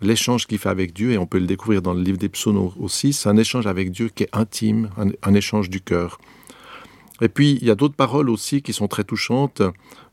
l'échange 0.00 0.46
qu'il 0.46 0.58
fait 0.58 0.68
avec 0.68 0.92
Dieu, 0.92 1.12
et 1.12 1.18
on 1.18 1.26
peut 1.26 1.38
le 1.38 1.46
découvrir 1.46 1.82
dans 1.82 1.94
le 1.94 2.02
livre 2.02 2.18
des 2.18 2.28
psaumes 2.28 2.70
aussi, 2.78 3.12
c'est 3.12 3.28
un 3.28 3.36
échange 3.36 3.66
avec 3.66 3.90
Dieu 3.90 4.08
qui 4.14 4.24
est 4.24 4.28
intime, 4.32 4.90
un, 5.22 5.34
échange 5.34 5.68
du 5.68 5.80
cœur. 5.80 6.18
Et 7.20 7.28
puis, 7.28 7.58
il 7.60 7.66
y 7.66 7.70
a 7.70 7.74
d'autres 7.74 7.94
paroles 7.94 8.30
aussi 8.30 8.62
qui 8.62 8.72
sont 8.72 8.88
très 8.88 9.04
touchantes. 9.04 9.62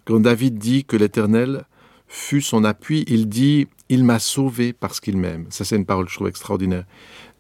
Quand 0.06 0.20
David 0.20 0.58
dit 0.58 0.86
que 0.86 0.98
l'Éternel 0.98 1.66
fut 2.10 2.42
son 2.42 2.66
appui, 2.66 3.06
il 3.08 3.30
dit 3.30 3.68
il 3.88 4.04
m'a 4.04 4.20
sauvé 4.20 4.74
parce 4.74 5.00
qu'il 5.00 5.16
m'aime. 5.16 5.46
Ça, 5.50 5.64
c'est 5.64 5.78
une 5.78 5.86
parole 5.86 6.06
que 6.06 6.12
je 6.12 6.16
trouve 6.16 6.28
extraordinaire. 6.28 6.84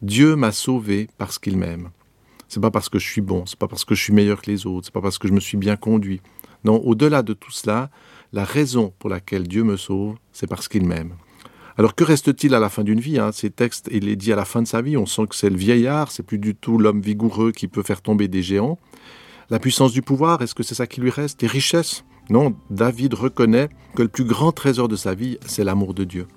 Dieu 0.01 0.35
m'a 0.35 0.51
sauvé 0.51 1.09
parce 1.17 1.38
qu'il 1.38 1.57
m'aime. 1.57 1.89
C'est 2.47 2.61
pas 2.61 2.71
parce 2.71 2.88
que 2.88 2.97
je 2.97 3.07
suis 3.07 3.21
bon, 3.21 3.45
c'est 3.45 3.59
pas 3.59 3.67
parce 3.67 3.83
que 3.83 3.93
je 3.93 4.01
suis 4.01 4.13
meilleur 4.13 4.41
que 4.41 4.49
les 4.49 4.65
autres, 4.65 4.85
c'est 4.85 4.93
pas 4.93 5.01
parce 5.01 5.17
que 5.17 5.27
je 5.27 5.33
me 5.33 5.39
suis 5.39 5.57
bien 5.57 5.75
conduit. 5.75 6.21
Non, 6.63 6.77
au-delà 6.83 7.21
de 7.21 7.33
tout 7.33 7.51
cela, 7.51 7.89
la 8.33 8.43
raison 8.43 8.93
pour 8.97 9.09
laquelle 9.09 9.47
Dieu 9.47 9.63
me 9.63 9.77
sauve, 9.77 10.15
c'est 10.31 10.47
parce 10.47 10.67
qu'il 10.67 10.85
m'aime. 10.85 11.13
Alors 11.77 11.95
que 11.95 12.03
reste-t-il 12.03 12.53
à 12.53 12.59
la 12.59 12.69
fin 12.69 12.83
d'une 12.83 12.99
vie 12.99 13.19
hein? 13.19 13.31
Ces 13.31 13.51
textes, 13.51 13.88
il 13.91 14.09
est 14.09 14.15
dit 14.15 14.33
à 14.33 14.35
la 14.35 14.45
fin 14.45 14.61
de 14.61 14.67
sa 14.67 14.81
vie, 14.81 14.97
on 14.97 15.05
sent 15.05 15.27
que 15.29 15.35
c'est 15.35 15.49
le 15.49 15.57
vieillard, 15.57 16.11
c'est 16.11 16.23
plus 16.23 16.39
du 16.39 16.55
tout 16.55 16.77
l'homme 16.77 17.01
vigoureux 17.01 17.51
qui 17.51 17.67
peut 17.67 17.83
faire 17.83 18.01
tomber 18.01 18.27
des 18.27 18.41
géants. 18.41 18.77
La 19.49 19.59
puissance 19.59 19.91
du 19.91 20.01
pouvoir, 20.01 20.41
est-ce 20.41 20.53
que 20.53 20.63
c'est 20.63 20.75
ça 20.75 20.88
qui 20.88 21.01
lui 21.01 21.09
reste? 21.09 21.41
Les 21.41 21.47
richesses? 21.47 22.03
Non, 22.29 22.55
David 22.69 23.13
reconnaît 23.13 23.69
que 23.95 24.03
le 24.03 24.07
plus 24.07 24.25
grand 24.25 24.51
trésor 24.51 24.88
de 24.88 24.95
sa 24.95 25.13
vie, 25.13 25.38
c'est 25.45 25.63
l'amour 25.63 25.93
de 25.93 26.03
Dieu 26.03 26.27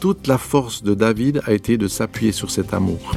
toute 0.00 0.26
la 0.28 0.38
force 0.38 0.82
de 0.82 0.94
David 0.94 1.42
a 1.46 1.52
été 1.52 1.76
de 1.76 1.88
s'appuyer 1.88 2.32
sur 2.32 2.50
cet 2.50 2.72
amour. 2.72 3.12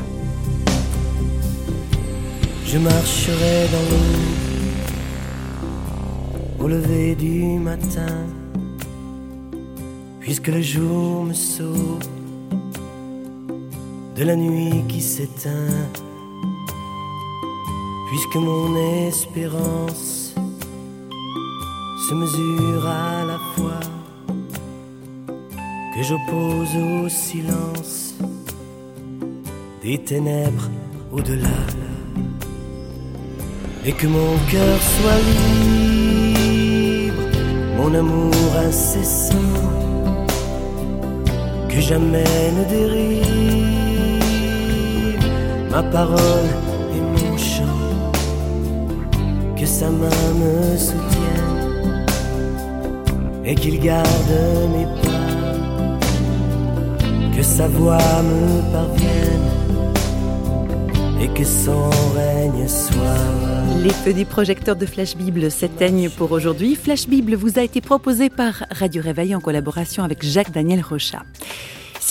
Je 2.65 2.77
marcherai 2.77 3.67
dans 3.71 3.83
l'eau 6.59 6.65
au 6.65 6.67
lever 6.67 7.15
du 7.15 7.59
matin, 7.59 8.25
puisque 10.19 10.47
le 10.47 10.61
jour 10.61 11.25
me 11.25 11.33
sauve 11.33 11.99
de 14.15 14.23
la 14.23 14.35
nuit 14.35 14.83
qui 14.87 15.01
s'éteint, 15.01 15.89
puisque 18.09 18.35
mon 18.35 18.75
espérance 19.07 20.30
se 22.11 22.15
mesure 22.15 22.85
à 22.87 23.23
la 23.25 23.39
fois 23.55 23.79
que 25.93 26.01
j'oppose 26.03 26.75
au 26.75 27.07
silence 27.07 28.15
des 29.81 29.97
ténèbres 29.97 30.69
au-delà, 31.13 31.63
et 33.85 33.93
que 33.93 34.07
mon 34.07 34.33
cœur 34.51 34.77
soit 34.93 35.21
libre, 35.29 37.23
mon 37.77 37.91
amour 38.03 38.51
incessant, 38.67 39.55
que 41.69 41.79
jamais 41.79 42.51
ne 42.57 42.63
dérive. 42.75 43.25
Ma 45.71 45.81
parole 45.83 46.51
et 46.95 47.01
mon 47.13 47.37
chant, 47.37 48.11
que 49.57 49.65
sa 49.65 49.89
main 49.89 50.27
me 50.41 50.77
soutienne 50.77 51.50
et 53.51 53.55
qu'il 53.55 53.81
garde 53.81 54.07
mes 54.73 54.85
pas 55.01 55.97
que 57.35 57.43
sa 57.43 57.67
voix 57.67 57.97
me 58.23 58.71
parvienne 58.71 59.51
et 61.21 61.27
que 61.27 61.43
son 61.43 61.89
règne 62.15 62.67
soit. 62.67 63.83
Les 63.83 63.89
feux 63.89 64.13
du 64.13 64.25
projecteur 64.25 64.77
de 64.77 64.85
Flash 64.85 65.17
Bible 65.17 65.51
s'éteignent 65.51 66.09
pour 66.09 66.31
aujourd'hui. 66.31 66.75
Flash 66.75 67.07
Bible 67.07 67.35
vous 67.35 67.59
a 67.59 67.63
été 67.63 67.81
proposé 67.81 68.29
par 68.29 68.63
Radio 68.71 69.03
Réveil 69.03 69.35
en 69.35 69.41
collaboration 69.41 70.03
avec 70.03 70.23
Jacques 70.23 70.51
Daniel 70.51 70.81
Rochat. 70.81 71.23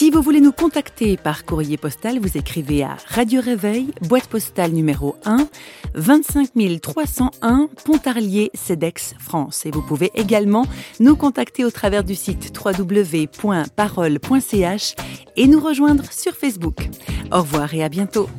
Si 0.01 0.09
vous 0.09 0.23
voulez 0.23 0.41
nous 0.41 0.51
contacter 0.51 1.19
par 1.19 1.45
courrier 1.45 1.77
postal, 1.77 2.19
vous 2.21 2.39
écrivez 2.39 2.83
à 2.83 2.97
Radio 3.09 3.43
Réveil, 3.43 3.91
boîte 4.01 4.29
postale 4.29 4.71
numéro 4.71 5.15
1, 5.27 5.47
25 5.93 6.53
301, 6.81 7.69
Pontarlier, 7.85 8.51
CEDEX, 8.55 9.15
France. 9.19 9.67
Et 9.67 9.71
vous 9.71 9.83
pouvez 9.83 10.11
également 10.15 10.65
nous 11.01 11.17
contacter 11.17 11.67
au 11.67 11.71
travers 11.71 12.03
du 12.03 12.15
site 12.15 12.51
www.parole.ch 12.65 13.35
et 15.37 15.47
nous 15.47 15.61
rejoindre 15.61 16.11
sur 16.11 16.33
Facebook. 16.33 16.79
Au 17.31 17.41
revoir 17.41 17.75
et 17.75 17.85
à 17.85 17.91
bientôt. 17.91 18.31